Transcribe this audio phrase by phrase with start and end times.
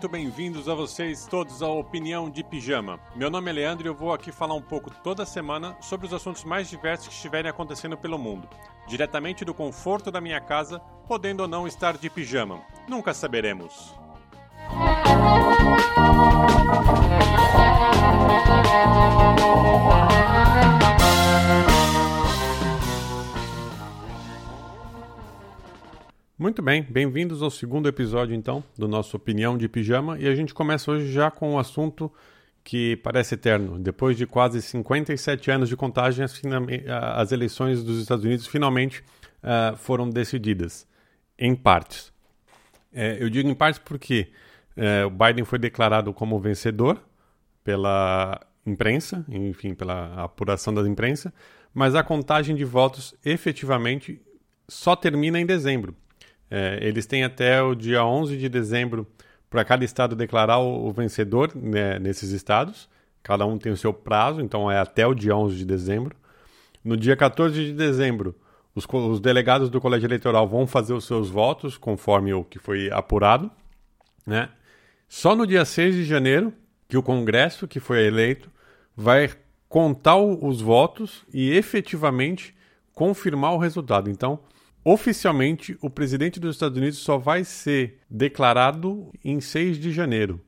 [0.00, 2.98] Muito bem-vindos a vocês todos à Opinião de Pijama.
[3.14, 6.14] Meu nome é Leandro e eu vou aqui falar um pouco toda semana sobre os
[6.14, 8.48] assuntos mais diversos que estiverem acontecendo pelo mundo,
[8.88, 12.62] diretamente do conforto da minha casa, podendo ou não estar de pijama.
[12.88, 13.94] Nunca saberemos.
[26.40, 30.54] Muito bem, bem-vindos ao segundo episódio então do nosso Opinião de Pijama e a gente
[30.54, 32.10] começa hoje já com um assunto
[32.64, 33.78] que parece eterno.
[33.78, 36.40] Depois de quase 57 anos de contagem, as,
[36.88, 39.04] as eleições dos Estados Unidos finalmente
[39.44, 40.88] uh, foram decididas,
[41.38, 42.10] em partes.
[42.90, 44.32] É, eu digo em partes porque
[44.74, 47.02] é, o Biden foi declarado como vencedor
[47.62, 51.34] pela imprensa, enfim, pela apuração da imprensa,
[51.74, 54.22] mas a contagem de votos efetivamente
[54.66, 55.94] só termina em dezembro.
[56.50, 59.06] É, eles têm até o dia 11 de dezembro
[59.48, 62.88] para cada estado declarar o, o vencedor né, nesses estados.
[63.22, 66.16] Cada um tem o seu prazo, então é até o dia 11 de dezembro.
[66.82, 68.34] No dia 14 de dezembro,
[68.74, 72.90] os, os delegados do colégio eleitoral vão fazer os seus votos conforme o que foi
[72.90, 73.50] apurado.
[74.26, 74.48] Né?
[75.08, 76.52] Só no dia 6 de janeiro
[76.88, 78.50] que o Congresso, que foi eleito,
[78.96, 79.30] vai
[79.68, 82.54] contar os votos e efetivamente
[82.92, 84.10] confirmar o resultado.
[84.10, 84.40] Então,
[84.84, 90.40] oficialmente, o presidente dos Estados Unidos só vai ser declarado em 6 de janeiro.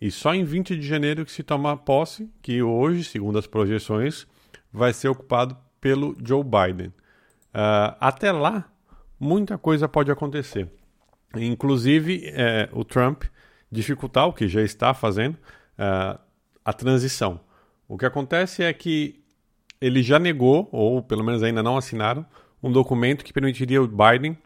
[0.00, 4.26] E só em 20 de janeiro que se toma posse, que hoje, segundo as projeções,
[4.72, 6.88] vai ser ocupado pelo Joe Biden.
[6.88, 8.68] Uh, até lá,
[9.18, 10.68] muita coisa pode acontecer.
[11.36, 13.24] Inclusive, é, o Trump
[13.70, 16.18] dificultar, o que já está fazendo, uh,
[16.64, 17.40] a transição.
[17.88, 19.22] O que acontece é que
[19.80, 22.24] ele já negou, ou pelo menos ainda não assinaram,
[22.62, 24.36] um documento que permitiria o Biden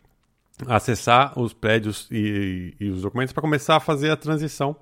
[0.66, 4.74] acessar os prédios e, e os documentos para começar a fazer a transição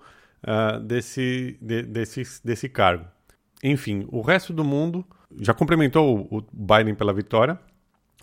[0.44, 3.06] uh, desse, de, desse, desse cargo.
[3.62, 5.04] Enfim, o resto do mundo
[5.40, 7.58] já cumprimentou o Biden pela vitória.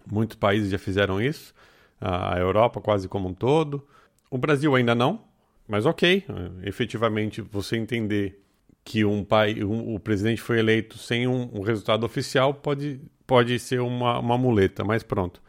[0.10, 1.54] Muitos países já fizeram isso.
[2.00, 3.86] A Europa quase como um todo.
[4.30, 5.24] O Brasil ainda não.
[5.68, 6.26] Mas ok,
[6.64, 8.41] efetivamente você entender
[8.84, 13.58] que um pai, um, o presidente foi eleito sem um, um, resultado oficial pode, pode
[13.60, 15.42] ser uma, uma muleta, mas pronto.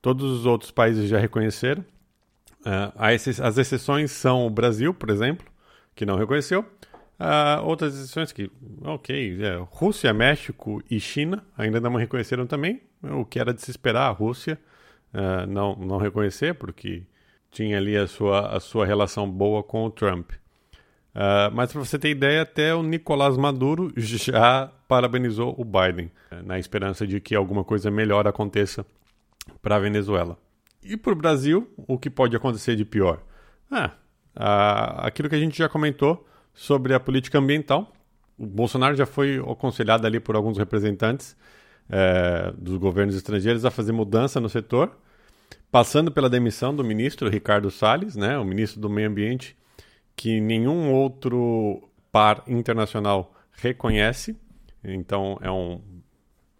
[0.00, 1.84] Todos os outros países já reconheceram.
[2.60, 5.46] Uh, as exceções são o Brasil, por exemplo,
[5.94, 6.64] que não reconheceu.
[7.18, 8.50] Uh, outras exceções que,
[8.82, 13.70] ok, é, Rússia, México e China ainda não reconheceram também, o que era de se
[13.70, 14.58] esperar, a Rússia
[15.12, 17.02] uh, não, não reconhecer, porque
[17.50, 20.30] tinha ali a sua, a sua relação boa com o Trump.
[21.18, 26.12] Uh, mas para você ter ideia, até o Nicolás Maduro já parabenizou o Biden,
[26.44, 28.86] na esperança de que alguma coisa melhor aconteça
[29.60, 30.38] para a Venezuela.
[30.80, 33.20] E para o Brasil, o que pode acontecer de pior?
[33.68, 36.24] Ah, aquilo que a gente já comentou
[36.54, 37.92] sobre a política ambiental.
[38.38, 41.36] O Bolsonaro já foi aconselhado ali por alguns representantes
[41.90, 44.96] uh, dos governos estrangeiros a fazer mudança no setor
[45.70, 49.56] passando pela demissão do ministro Ricardo Salles, né, o ministro do Meio Ambiente,
[50.18, 54.36] que nenhum outro par internacional reconhece.
[54.82, 55.80] Então é um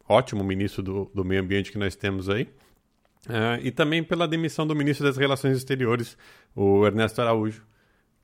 [0.08, 2.44] ótimo ministro do, do Meio Ambiente que nós temos aí.
[3.26, 6.16] Uh, e também pela demissão do ministro das Relações Exteriores,
[6.54, 7.66] o Ernesto Araújo,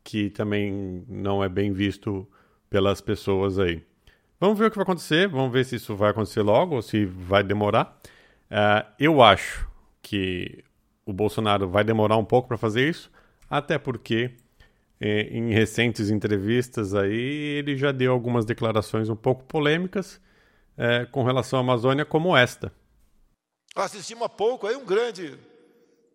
[0.04, 2.26] que também não é bem visto
[2.70, 3.82] pelas pessoas aí.
[4.38, 7.04] Vamos ver o que vai acontecer, vamos ver se isso vai acontecer logo ou se
[7.04, 7.98] vai demorar.
[8.48, 9.68] Uh, eu acho
[10.00, 10.62] que
[11.04, 13.10] o Bolsonaro vai demorar um pouco para fazer isso,
[13.50, 14.36] até porque
[15.00, 20.20] em recentes entrevistas aí ele já deu algumas declarações um pouco polêmicas
[20.76, 22.72] é, com relação à Amazônia, como esta.
[23.74, 25.38] Assistimos há pouco aí um grande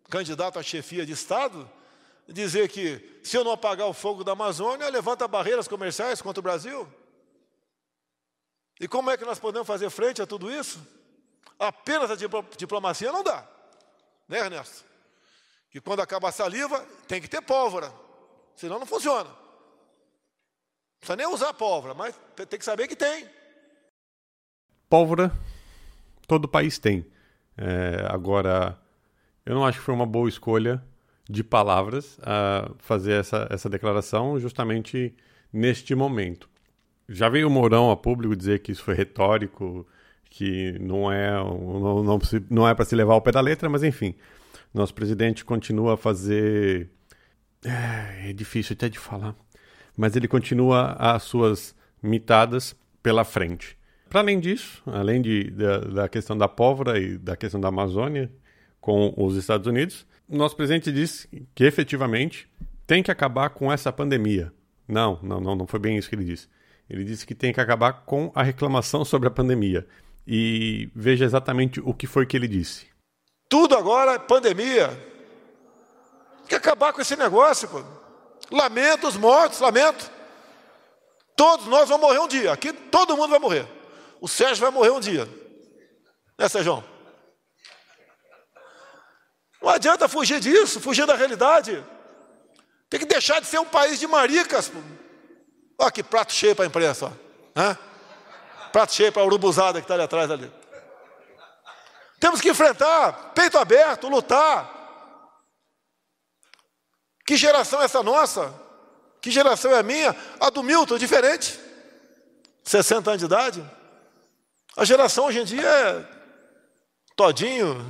[0.08, 1.68] candidato à chefia de Estado
[2.28, 6.42] dizer que se eu não apagar o fogo da Amazônia, levanta barreiras comerciais contra o
[6.42, 6.88] Brasil.
[8.80, 10.80] E como é que nós podemos fazer frente a tudo isso?
[11.58, 12.16] Apenas a
[12.56, 13.46] diplomacia não dá.
[14.28, 14.84] Né, Ernesto?
[15.70, 17.92] Que quando acaba a saliva, tem que ter pólvora.
[18.60, 19.24] Senão não funciona.
[19.24, 19.36] Não
[21.00, 23.26] precisa nem usar pólvora, mas tem que saber que tem.
[24.86, 25.32] Pólvora,
[26.28, 27.06] todo país tem.
[27.56, 28.78] É, agora,
[29.46, 30.84] eu não acho que foi uma boa escolha
[31.26, 35.14] de palavras a fazer essa, essa declaração justamente
[35.50, 36.46] neste momento.
[37.08, 39.86] Já veio o Mourão a público dizer que isso foi retórico,
[40.28, 42.18] que não é não, não,
[42.50, 44.14] não é para se levar ao pé da letra, mas enfim,
[44.74, 46.90] nosso presidente continua a fazer
[47.64, 49.34] é, é difícil até de falar,
[49.96, 53.76] mas ele continua as suas mitadas pela frente.
[54.08, 58.30] Para além disso, além de, da, da questão da pólvora e da questão da Amazônia
[58.80, 62.48] com os Estados Unidos, nosso presidente disse que efetivamente
[62.86, 64.52] tem que acabar com essa pandemia.
[64.88, 66.48] Não, não, não, não foi bem isso que ele disse.
[66.88, 69.86] Ele disse que tem que acabar com a reclamação sobre a pandemia.
[70.26, 72.86] E veja exatamente o que foi que ele disse.
[73.48, 74.90] Tudo agora é pandemia.
[76.50, 77.80] Que acabar com esse negócio, pô.
[78.50, 80.10] Lamento os mortos, lamento.
[81.36, 82.52] Todos nós vamos morrer um dia.
[82.52, 83.68] Aqui todo mundo vai morrer.
[84.20, 85.28] O Sérgio vai morrer um dia.
[86.36, 86.82] Né, Sérgio?
[89.62, 91.86] Não adianta fugir disso, fugir da realidade.
[92.88, 94.72] Tem que deixar de ser um país de maricas.
[95.78, 97.16] Olha que prato cheio para a imprensa.
[97.54, 98.70] Ó.
[98.72, 100.28] Prato cheio para a urubuzada que está ali atrás.
[100.28, 100.52] Ali.
[102.18, 104.79] Temos que enfrentar, peito aberto, lutar.
[107.30, 108.52] Que geração é essa nossa?
[109.20, 110.16] Que geração é a minha?
[110.40, 111.60] A do Milton, diferente.
[112.64, 113.70] 60 anos de idade.
[114.76, 116.04] A geração hoje em dia é
[117.14, 117.88] todinho,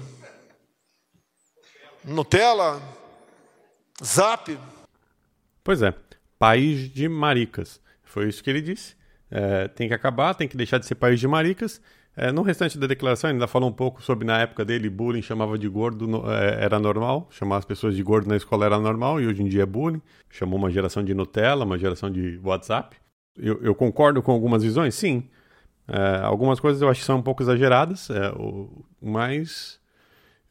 [2.04, 2.82] Nutella,
[4.04, 4.60] Zap.
[5.64, 5.94] Pois é,
[6.38, 7.80] país de maricas.
[8.04, 8.94] Foi isso que ele disse.
[9.30, 11.80] É, tem que acabar, tem que deixar de ser país de maricas.
[12.22, 15.22] É, no restante da declaração, ele ainda falou um pouco sobre na época dele, bullying
[15.22, 17.26] chamava de gordo, no, é, era normal.
[17.30, 20.02] Chamar as pessoas de gordo na escola era normal e hoje em dia é bullying.
[20.28, 22.94] Chamou uma geração de Nutella, uma geração de WhatsApp.
[23.34, 24.94] Eu, eu concordo com algumas visões?
[24.94, 25.30] Sim.
[25.88, 29.80] É, algumas coisas eu acho que são um pouco exageradas, é, o, mas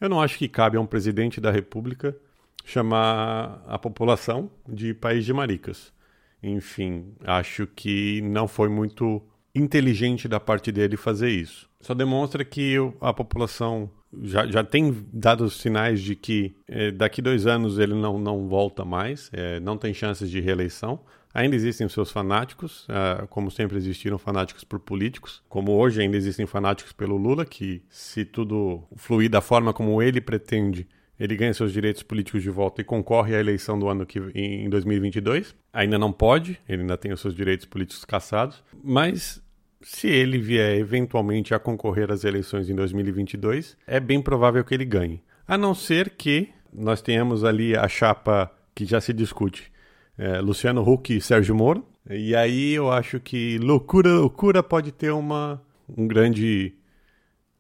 [0.02, 2.18] eu não acho que cabe a um presidente da República
[2.66, 5.94] chamar a população de país de maricas.
[6.42, 9.22] Enfim, acho que não foi muito
[9.54, 11.70] inteligente da parte dele fazer isso.
[11.82, 13.90] Só demonstra que a população
[14.24, 18.84] já, já tem dado sinais de que é, daqui dois anos ele não, não volta
[18.84, 21.00] mais, é, não tem chances de reeleição.
[21.32, 26.18] Ainda existem os seus fanáticos, uh, como sempre existiram fanáticos por políticos, como hoje ainda
[26.18, 30.88] existem fanáticos pelo Lula, que se tudo fluir da forma como ele pretende,
[31.20, 34.70] ele ganha seus direitos políticos de volta e concorre à eleição do ano que em
[34.70, 35.54] 2022.
[35.74, 39.44] Ainda não pode, ele ainda tem os seus direitos políticos cassados, mas
[39.82, 44.86] se ele vier eventualmente a concorrer às eleições em 2022, é bem provável que ele
[44.86, 45.22] ganhe.
[45.46, 49.72] A não ser que nós tenhamos ali a chapa que já se discute,
[50.18, 51.86] é, Luciano Huck e Sérgio Moro.
[52.10, 55.62] E aí eu acho que loucura, loucura pode ter uma,
[55.98, 56.74] um grande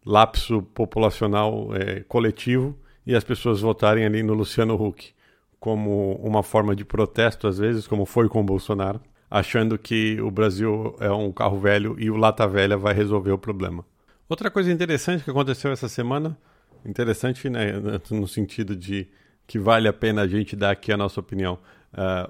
[0.06, 2.78] lapso populacional é, coletivo
[3.10, 5.16] e as pessoas votarem ali no Luciano Huck
[5.60, 9.02] como uma forma de protesto, às vezes, como foi com o Bolsonaro,
[9.32, 13.38] achando que o Brasil é um carro velho e o Lata Velha vai resolver o
[13.38, 13.84] problema.
[14.30, 16.38] Outra coisa interessante que aconteceu essa semana,
[16.86, 17.74] interessante né,
[18.12, 19.08] no sentido de
[19.48, 21.58] que vale a pena a gente dar aqui a nossa opinião.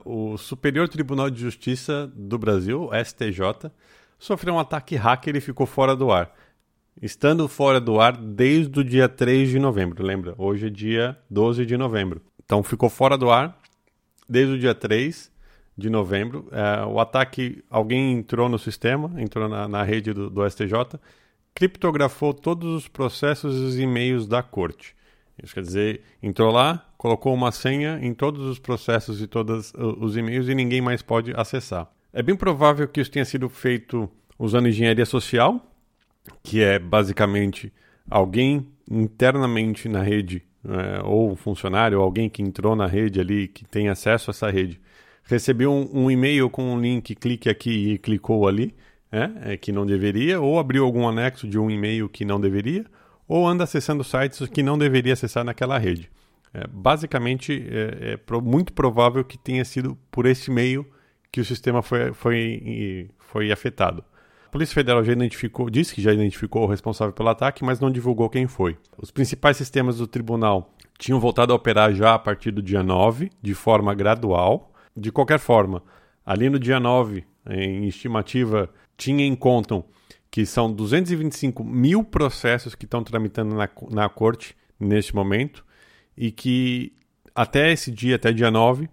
[0.06, 3.70] Uh, o Superior Tribunal de Justiça do Brasil, STJ,
[4.18, 6.34] sofreu um ataque hacker e ficou fora do ar
[7.02, 10.36] estando fora do ar desde o dia 3 de novembro, lembra?
[10.38, 12.22] Hoje é dia 12 de novembro.
[12.44, 13.58] Então ficou fora do ar
[14.28, 15.32] desde o dia 3
[15.78, 16.48] de novembro.
[16.52, 21.00] É, o ataque, alguém entrou no sistema, entrou na, na rede do, do, STJ,
[21.56, 24.96] criptografou todos os processos e os e-mails da corte.
[25.42, 30.18] Isso quer dizer, entrou lá, colocou uma senha em todos os processos e todos os
[30.18, 31.90] e-mails e ninguém mais pode acessar.
[32.12, 35.69] É bem provável que isso tenha sido feito usando engenharia social,
[36.44, 37.72] que é basicamente
[38.10, 43.48] alguém internamente na rede, é, ou um funcionário, ou alguém que entrou na rede ali,
[43.48, 44.80] que tem acesso a essa rede,
[45.24, 48.76] recebeu um, um e-mail com um link, clique aqui e clicou ali,
[49.12, 52.86] é, é, que não deveria, ou abriu algum anexo de um e-mail que não deveria,
[53.28, 56.10] ou anda acessando sites que não deveria acessar naquela rede.
[56.54, 60.86] É, basicamente, é, é pro, muito provável que tenha sido por esse meio
[61.32, 64.04] que o sistema foi, foi, foi afetado.
[64.50, 67.92] A Polícia Federal já identificou, disse que já identificou o responsável pelo ataque, mas não
[67.92, 68.80] divulgou quem foi.
[68.98, 73.30] Os principais sistemas do tribunal tinham voltado a operar já a partir do dia 9,
[73.40, 74.74] de forma gradual.
[74.98, 75.84] De qualquer forma,
[76.26, 79.84] ali no dia 9, em estimativa, tinha em conta
[80.32, 85.64] que são 225 mil processos que estão tramitando na, na corte neste momento
[86.18, 86.92] e que
[87.36, 88.90] até esse dia, até dia 9,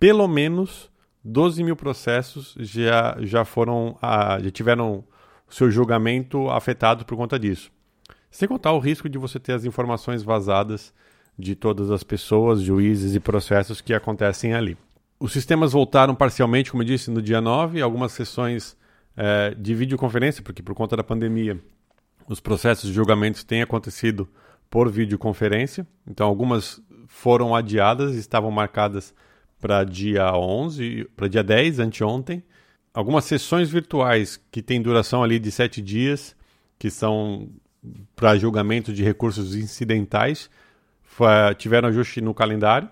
[0.00, 0.90] pelo menos
[1.24, 5.04] 12 mil processos já, já foram, ah, já tiveram
[5.48, 7.70] seu julgamento afetado por conta disso.
[8.30, 10.92] Sem contar o risco de você ter as informações vazadas
[11.38, 14.76] de todas as pessoas, juízes e processos que acontecem ali.
[15.18, 18.76] Os sistemas voltaram parcialmente, como eu disse, no dia 9, algumas sessões
[19.16, 21.58] é, de videoconferência, porque por conta da pandemia
[22.28, 24.28] os processos de julgamentos têm acontecido
[24.68, 25.86] por videoconferência.
[26.06, 29.14] Então algumas foram adiadas, estavam marcadas
[29.64, 32.44] para dia 11, para dia 10, anteontem.
[32.92, 36.36] Algumas sessões virtuais que têm duração ali de sete dias,
[36.78, 37.48] que são
[38.14, 40.50] para julgamento de recursos incidentais,
[41.56, 42.90] tiveram ajuste no calendário.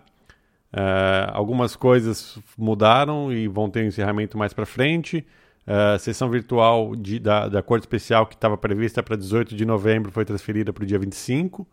[0.72, 5.26] Uh, algumas coisas mudaram e vão ter um encerramento mais para frente.
[5.66, 10.10] Uh, sessão virtual de, da, da Corte Especial, que estava prevista para 18 de novembro,
[10.10, 11.68] foi transferida para o dia 25.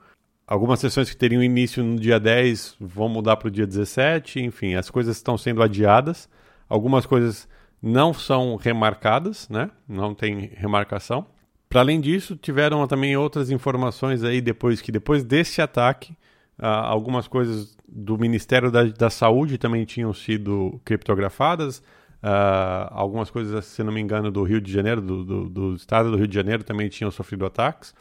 [0.50, 4.40] Algumas sessões que teriam início no dia 10 vão mudar para o dia 17.
[4.40, 6.28] Enfim, as coisas estão sendo adiadas.
[6.68, 7.48] Algumas coisas
[7.80, 9.70] não são remarcadas, né?
[9.88, 11.28] não tem remarcação.
[11.70, 16.14] Para além disso, tiveram também outras informações aí depois que depois desse ataque,
[16.58, 21.78] uh, algumas coisas do Ministério da, da, Saúde também tinham sido criptografadas.
[22.24, 26.10] Uh, algumas coisas, se não me engano, do Rio de Janeiro, do, do, do, estado
[26.10, 27.94] do Rio de Janeiro também tinham sofrido ataques.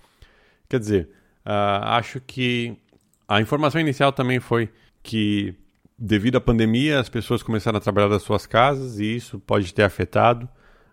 [0.67, 1.11] Quer dizer,
[1.49, 2.77] uh, acho que
[3.27, 4.69] a informação inicial também foi
[5.03, 5.55] que
[5.99, 9.83] devido à pandemia as pessoas começaram a trabalhar das suas casas e isso pode ter
[9.83, 10.49] afetado.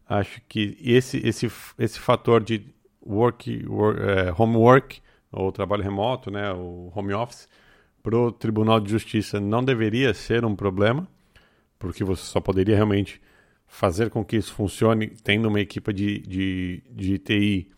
[0.08, 2.66] Acho que esse, esse, esse fator de
[3.06, 7.50] work, work é, homework, ou trabalho remoto, né, o home office,
[8.02, 11.08] para o Tribunal de Justiça não deveria ser um problema,
[11.78, 13.22] porque você só poderia realmente
[13.68, 17.75] fazer com que isso funcione tendo uma equipe de, de, de TI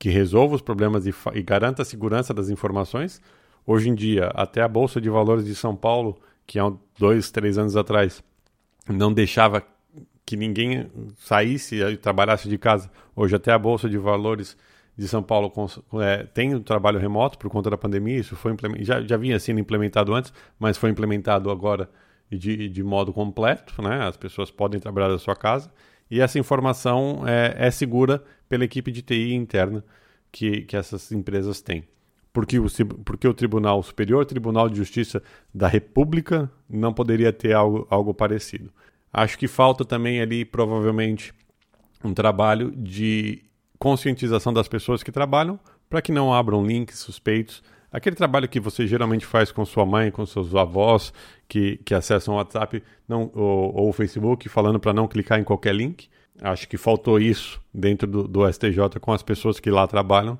[0.00, 3.20] que resolva os problemas e, e garanta a segurança das informações.
[3.66, 7.58] Hoje em dia, até a Bolsa de Valores de São Paulo, que há dois, três
[7.58, 8.24] anos atrás,
[8.88, 9.62] não deixava
[10.24, 12.90] que ninguém saísse e trabalhasse de casa.
[13.14, 14.56] Hoje até a Bolsa de Valores
[14.96, 15.52] de São Paulo
[16.00, 19.60] é, tem o trabalho remoto por conta da pandemia, isso foi já, já vinha sendo
[19.60, 21.90] implementado antes, mas foi implementado agora
[22.30, 24.06] de, de modo completo, né?
[24.06, 25.70] as pessoas podem trabalhar da sua casa,
[26.10, 29.84] e essa informação é, é segura pela equipe de TI interna
[30.32, 31.84] que, que essas empresas têm.
[32.32, 32.66] Porque o,
[33.04, 38.70] porque o Tribunal Superior, Tribunal de Justiça da República, não poderia ter algo, algo parecido.
[39.12, 41.34] Acho que falta também ali, provavelmente,
[42.04, 43.42] um trabalho de
[43.78, 47.62] conscientização das pessoas que trabalham para que não abram links suspeitos.
[47.92, 51.12] Aquele trabalho que você geralmente faz com sua mãe, com seus avós,
[51.48, 55.44] que, que acessam o WhatsApp não, ou, ou o Facebook, falando para não clicar em
[55.44, 56.08] qualquer link.
[56.40, 60.38] Acho que faltou isso dentro do, do STJ com as pessoas que lá trabalham,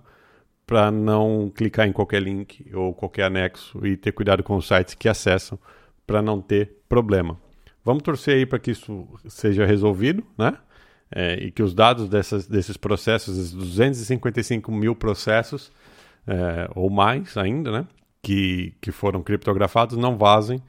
[0.65, 4.95] para não clicar em qualquer link ou qualquer anexo e ter cuidado com os sites
[4.95, 5.59] que acessam
[6.07, 7.37] para não ter problema.
[7.85, 10.57] Vamos torcer aí para que isso seja resolvido, né?
[11.13, 15.73] É, e que os dados dessas, desses processos, esses 255 mil processos,
[16.27, 17.87] é, ou mais ainda, né?
[18.23, 20.63] Que, que foram criptografados, não vazem,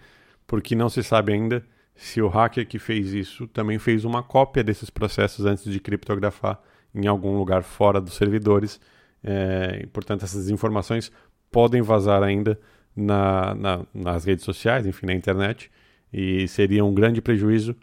[0.47, 1.63] porque não se sabe ainda
[1.95, 6.59] se o hacker que fez isso também fez uma cópia desses processos antes de criptografar
[6.95, 8.79] em algum lugar fora dos servidores.
[9.23, 11.11] É, e, portanto, essas informações
[11.51, 12.59] podem vazar ainda
[12.95, 15.69] na, na, nas redes sociais, enfim, na internet
[16.13, 17.75] e seria um grande prejuízo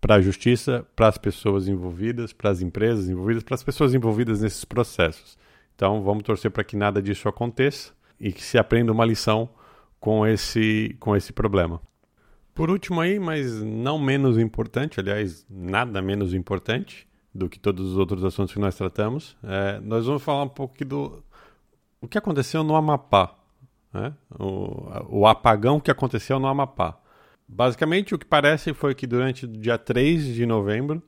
[0.00, 4.40] para a justiça, para as pessoas envolvidas, para as empresas envolvidas, para as pessoas envolvidas
[4.40, 5.36] nesses processos.
[5.78, 9.48] Então, vamos torcer para que nada disso aconteça e que se aprenda uma lição
[10.00, 11.80] com esse, com esse problema.
[12.52, 17.96] Por último aí, mas não menos importante, aliás, nada menos importante do que todos os
[17.96, 21.22] outros assuntos que nós tratamos, é, nós vamos falar um pouco do
[22.00, 23.36] o que aconteceu no Amapá,
[23.94, 24.12] né?
[24.36, 26.98] o, o apagão que aconteceu no Amapá.
[27.46, 31.00] Basicamente, o que parece foi que durante o dia 3 de novembro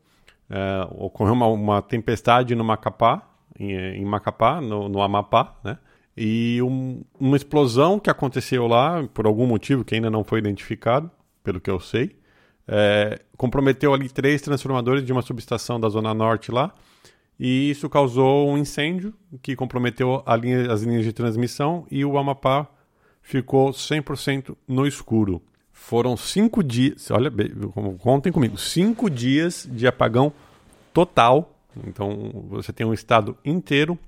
[0.49, 5.79] é, ocorreu uma, uma, tempestade no Macapá, em, em Macapá, no, no, Amapá, né?
[6.17, 11.11] E um, uma explosão que aconteceu lá, por algum motivo que ainda não foi identificado,
[11.43, 12.17] pelo que eu sei,
[12.69, 16.75] é, comprometeu ali três transformadores de uma subestação da Zona Norte lá,
[17.39, 22.69] e isso causou um incêndio que comprometeu linha, as linhas de transmissão e o Amapá
[23.23, 25.43] ficou 100% no escuro.
[25.73, 27.33] Foram cinco dias, olha,
[27.99, 30.31] contem comigo, cinco dias de apagão
[30.93, 31.59] total.
[31.87, 33.99] Então você tem um estado inteiro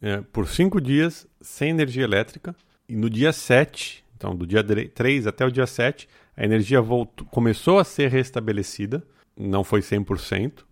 [0.00, 2.54] é, por cinco dias sem energia elétrica.
[2.88, 7.26] E no dia 7, então do dia 3 até o dia 7, a energia voltou,
[7.28, 9.02] começou a ser restabelecida,
[9.36, 10.64] não foi 100%.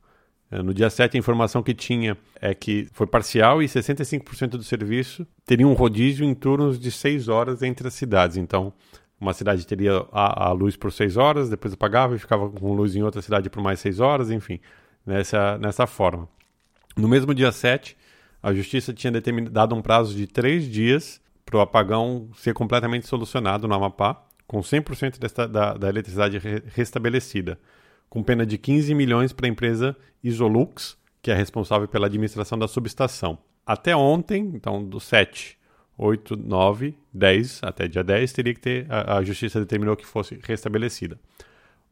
[0.51, 4.65] É, no dia 7, a informação que tinha é que foi parcial e 65% do
[4.65, 8.37] serviço teria um rodízio em turnos de 6 horas entre as cidades.
[8.37, 8.73] Então,
[9.21, 12.97] uma cidade teria a, a, luz por seis horas, depois apagava e ficava com luz
[12.97, 14.59] em outra cidade por mais seis horas, enfim,
[15.05, 16.27] nessa, nessa forma.
[16.97, 17.97] No mesmo dia 7,
[18.43, 19.13] a justiça tinha
[19.51, 24.61] dado um prazo de três dias para o apagão ser completamente solucionado no Amapá, com
[24.61, 27.59] 100% desta, da, da eletricidade re, restabelecida,
[28.09, 32.67] com pena de 15 milhões para a empresa Isolux, que é responsável pela administração da
[32.67, 33.39] subestação.
[33.65, 35.61] Até ontem, então do 7
[36.03, 40.41] 8, 9, 10, até dia 10, teria que ter, a, a justiça determinou que fosse
[40.43, 41.21] restabelecida.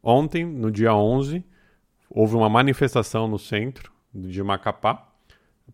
[0.03, 1.45] Ontem, no dia 11,
[2.09, 5.07] houve uma manifestação no centro de Macapá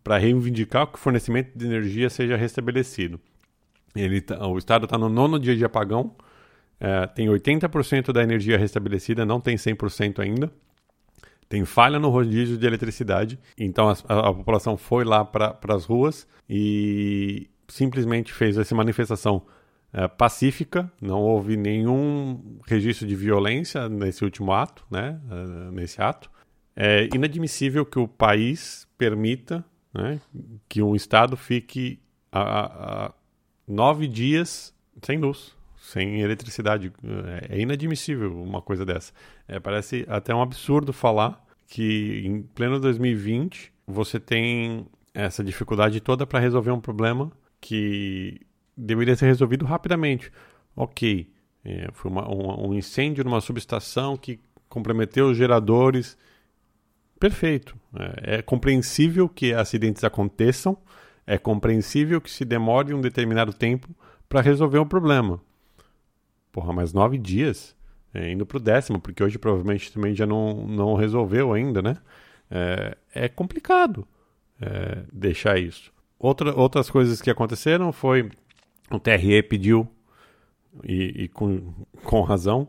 [0.03, 3.19] para reivindicar que o fornecimento de energia seja restabelecido.
[3.95, 6.15] Ele, tá, o Estado está no nono dia de apagão
[6.79, 10.51] é, tem 80% da energia restabelecida, não tem 100% ainda.
[11.47, 15.85] Tem falha no rodízio de eletricidade, então a, a, a população foi lá para as
[15.85, 19.43] ruas e simplesmente fez essa manifestação
[19.93, 26.31] é, pacífica, não houve nenhum registro de violência nesse último ato, né, é, nesse ato.
[26.75, 29.63] É inadmissível que o país permita
[29.93, 30.19] né,
[30.67, 31.99] que um Estado fique
[32.31, 33.13] a, a
[33.67, 36.91] nove dias sem luz, sem eletricidade.
[37.49, 39.13] É, inadmissível uma coisa dessa.
[39.47, 46.27] É, parece até um absurdo falar que em pleno 2020 você tem essa dificuldade toda
[46.27, 48.41] para resolver um problema que
[48.75, 50.31] deveria ser resolvido rapidamente.
[50.75, 51.31] Ok,
[51.63, 56.17] é, foi uma, um, um incêndio numa subestação que comprometeu os geradores.
[57.19, 57.77] Perfeito.
[57.97, 60.77] É, é, compreensível que acidentes aconteçam,
[61.25, 63.89] é compreensível que se demore um determinado tempo
[64.27, 65.41] para resolver um problema.
[66.51, 67.75] Porra, mas nove dias?
[68.13, 71.97] É, indo para o décimo, porque hoje provavelmente também já não, não resolveu ainda, né?
[72.49, 74.07] É, é complicado
[74.61, 75.91] é, deixar isso.
[76.17, 78.29] Outra, outras coisas que aconteceram foi
[78.89, 79.87] o TRE pediu,
[80.83, 82.67] e, e com, com razão,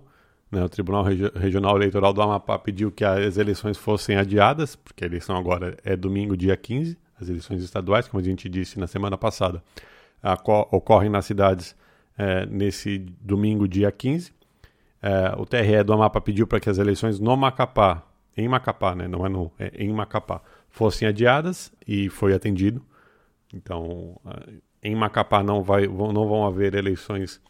[0.53, 5.07] o Tribunal Regi Regional Eleitoral do Amapá pediu que as eleições fossem adiadas, porque a
[5.07, 9.17] eleição agora é domingo, dia 15, as eleições estaduais, como a gente disse na semana
[9.17, 9.63] passada,
[10.71, 11.75] ocorrem nas cidades
[12.17, 14.33] é, nesse domingo, dia 15.
[15.03, 18.03] É, o TRE do Amapá pediu para que as eleições no Macapá,
[18.37, 22.83] em Macapá, né, não é no, é em Macapá, fossem adiadas e foi atendido.
[23.53, 24.21] Então,
[24.83, 27.41] em Macapá não, vai, não vão haver eleições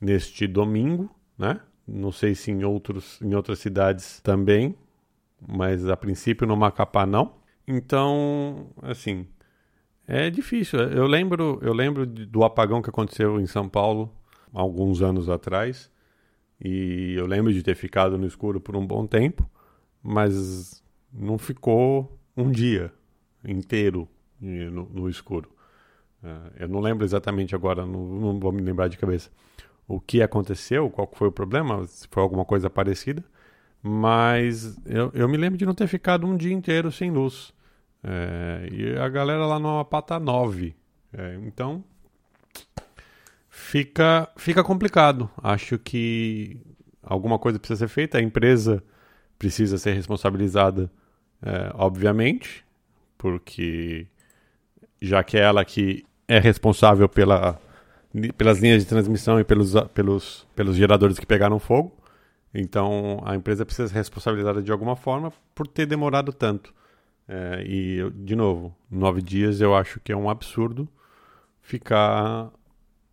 [0.00, 1.60] neste domingo, né?
[1.86, 4.74] Não sei se em, outros, em outras cidades também,
[5.46, 7.34] mas a princípio no Macapá não.
[7.66, 9.26] Então, assim,
[10.06, 10.80] é difícil.
[10.80, 14.10] Eu lembro, eu lembro do apagão que aconteceu em São Paulo
[14.52, 15.90] alguns anos atrás.
[16.62, 19.48] E eu lembro de ter ficado no escuro por um bom tempo,
[20.02, 20.82] mas
[21.12, 22.92] não ficou um dia
[23.44, 24.08] inteiro
[24.40, 25.50] no, no escuro.
[26.22, 29.30] É, eu não lembro exatamente agora, não, não, vou me lembrar de cabeça
[29.86, 33.22] o que aconteceu, qual foi o problema, se foi alguma coisa parecida,
[33.82, 37.52] mas eu, eu me lembro de não ter ficado um dia inteiro sem luz.
[38.02, 40.74] É, e a galera lá no Amapá tá 9.
[41.12, 41.84] É, então
[43.48, 45.30] fica, fica complicado.
[45.42, 46.58] Acho que
[47.02, 48.82] alguma coisa precisa ser feita, a empresa
[49.38, 50.90] precisa ser responsabilizada,
[51.42, 52.64] é, obviamente,
[53.18, 54.06] porque
[55.00, 57.60] já que é ela que é responsável pela,
[58.36, 61.96] pelas linhas de transmissão e pelos, pelos, pelos geradores que pegaram fogo.
[62.54, 66.72] Então a empresa precisa ser responsabilizada de alguma forma por ter demorado tanto.
[67.26, 70.88] É, e, de novo, nove dias eu acho que é um absurdo
[71.60, 72.52] ficar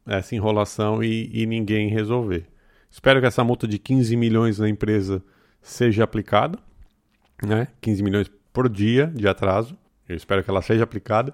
[0.06, 2.46] essa enrolação e, e ninguém resolver.
[2.90, 5.24] Espero que essa multa de 15 milhões na empresa
[5.62, 6.60] seja aplicada,
[7.42, 7.70] né?
[7.80, 9.78] 15 milhões por dia de atraso.
[10.08, 11.34] Eu espero que ela seja aplicada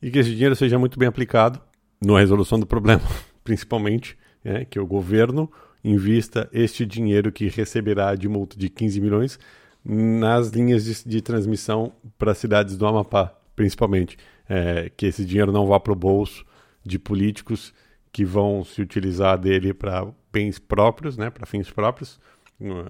[0.00, 1.60] e que esse dinheiro seja muito bem aplicado
[2.04, 3.02] na resolução do problema,
[3.44, 5.50] principalmente é, que o governo
[5.84, 9.38] invista este dinheiro que receberá de multa de 15 milhões
[9.84, 14.16] nas linhas de, de transmissão para as cidades do Amapá, principalmente.
[14.48, 16.44] É, que esse dinheiro não vá para o bolso
[16.84, 17.72] de políticos
[18.12, 22.20] que vão se utilizar dele para bens próprios, né, para fins próprios,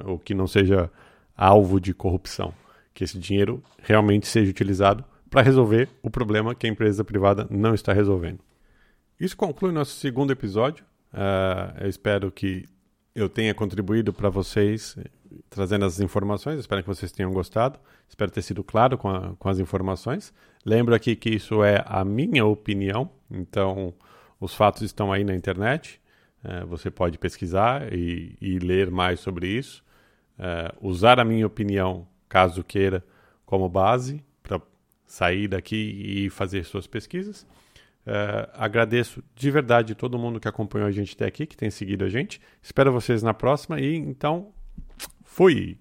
[0.05, 0.91] ou que não seja
[1.37, 2.53] alvo de corrupção.
[2.93, 7.75] Que esse dinheiro realmente seja utilizado para resolver o problema que a empresa privada não
[7.75, 8.41] está resolvendo.
[9.23, 10.85] Isso conclui nosso segundo episódio.
[11.15, 12.69] Uh, eu espero que
[13.15, 14.97] eu tenha contribuído para vocês
[15.49, 16.59] trazendo as informações.
[16.59, 17.79] Espero que vocês tenham gostado.
[18.09, 20.35] Espero ter sido claro com, a, com as informações.
[20.65, 23.95] Lembro aqui que isso é a minha opinião, então
[24.41, 26.01] os fatos estão aí na internet.
[26.45, 29.85] Uh, você pode pesquisar e, e, ler mais sobre isso.
[30.37, 33.05] Uh, usar a minha opinião, caso queira,
[33.47, 34.21] como base
[35.13, 37.47] sair daqui e fazer suas pesquisas.
[38.05, 42.05] Uh, agradeço de verdade todo mundo que acompanhou a gente até aqui, que tem seguido
[42.05, 42.41] a gente.
[42.61, 44.53] Espero vocês na próxima e então
[45.25, 45.79] fui!